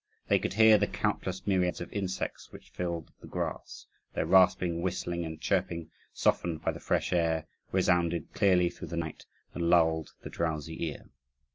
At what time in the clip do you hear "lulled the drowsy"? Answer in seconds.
9.69-10.85